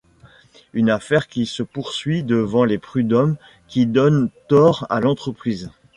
[0.73, 3.35] Une affaire qui se poursuit devant les prudhommes
[3.67, 5.69] qui donnent tort à l'entreprise.